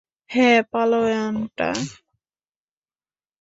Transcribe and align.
হ্যাঁ, 0.29 0.59
পালোয়ানটা। 0.71 1.69